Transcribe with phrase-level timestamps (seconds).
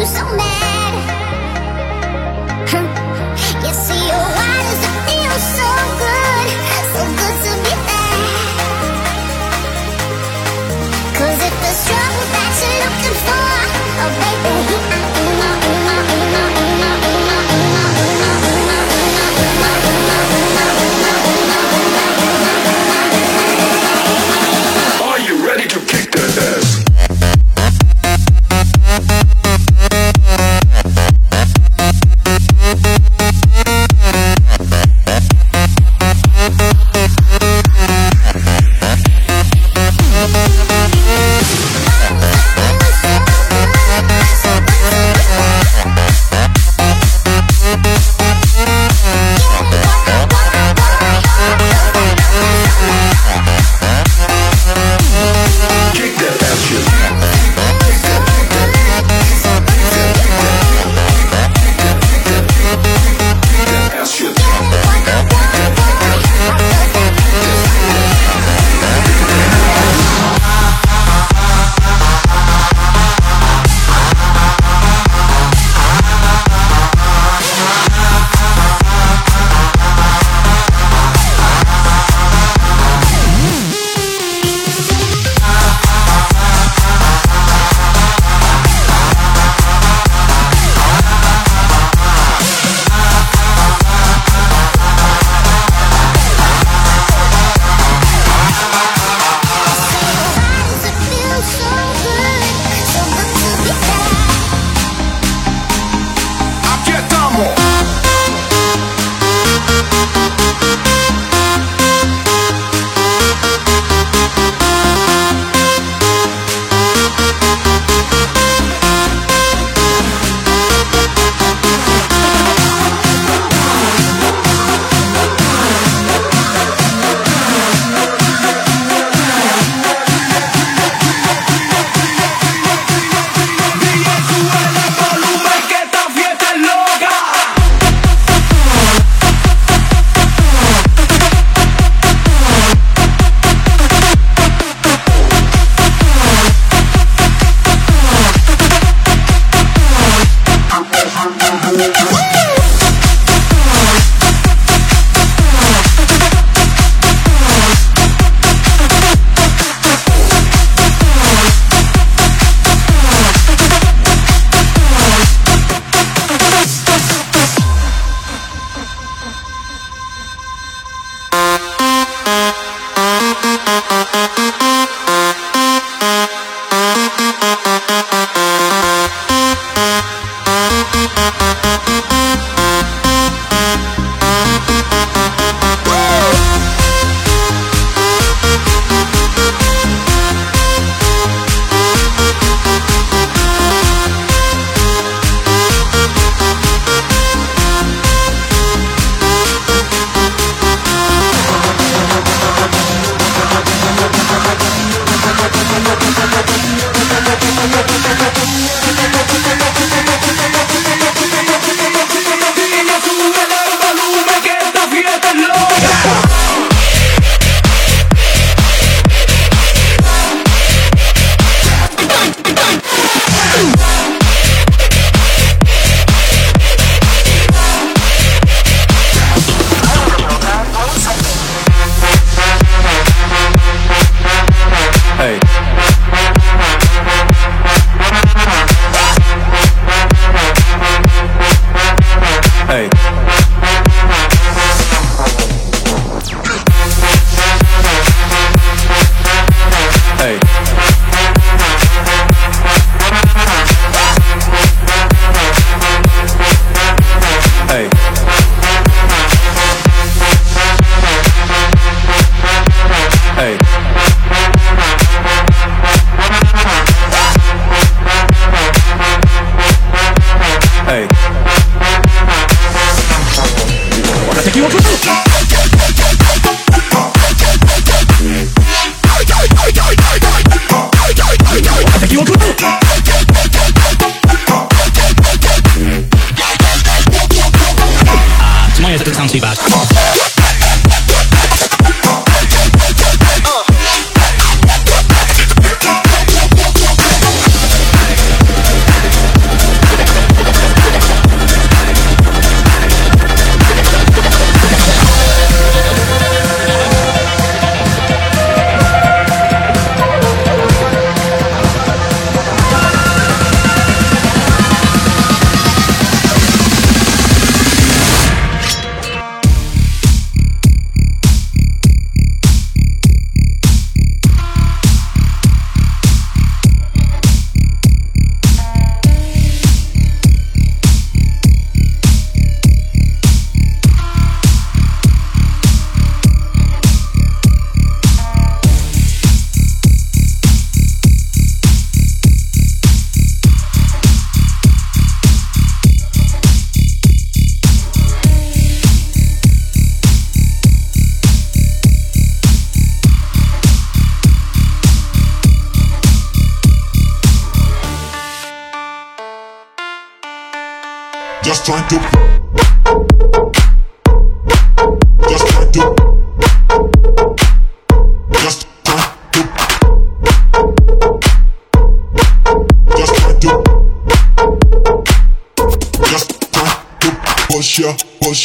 [0.00, 0.69] You so mad?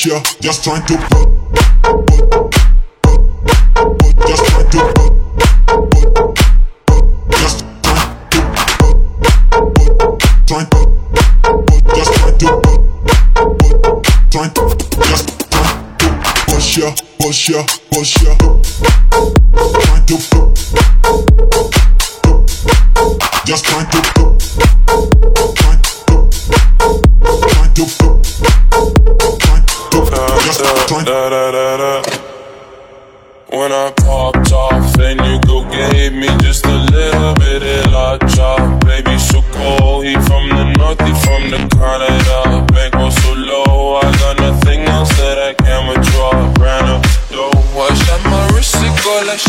[0.05, 1.27] just trying to put,
[4.27, 5.05] just trying to
[17.25, 18.35] push ya, push ya.
[19.81, 20.15] Trying to
[23.45, 24.01] just trying to
[25.55, 25.94] trying
[33.49, 38.17] when I popped off, then you go gave me just a little bit of la.
[38.79, 39.17] Baby,
[40.27, 40.65] from the
[41.23, 42.65] from the Canada.
[42.73, 46.31] Bankroll so low, I got nothing else that I can withdraw.
[46.63, 46.85] Ran
[47.77, 49.39] I shot my wrist, it go like.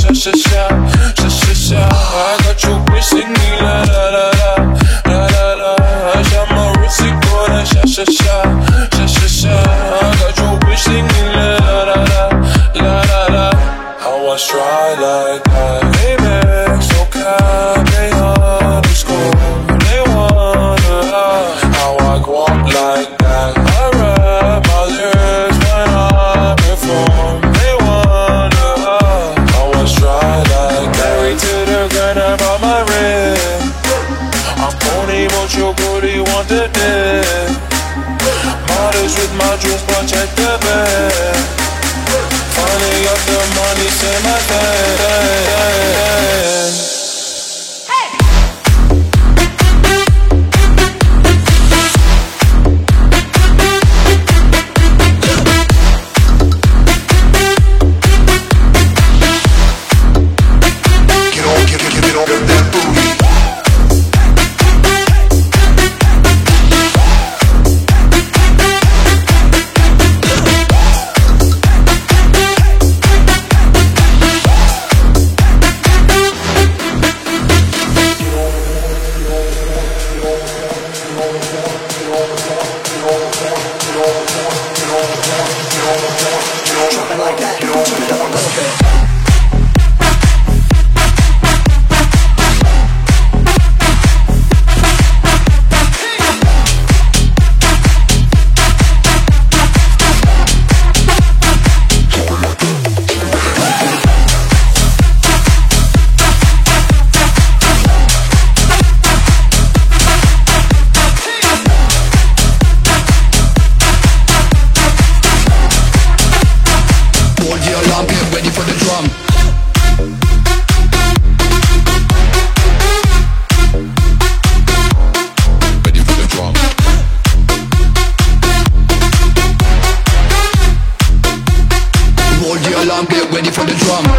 [133.56, 134.15] for the drum.